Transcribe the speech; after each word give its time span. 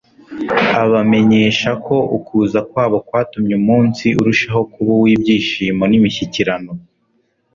abamenyesha 0.83 1.69
ko 1.85 1.95
ukuza 2.17 2.59
kwabo 2.69 2.97
kwatumye 3.07 3.53
umunsi 3.61 4.05
urushaho 4.19 4.61
kuba 4.73 4.91
uw'ibyishimo 4.99 5.83
n'imishyikirano 5.87 6.71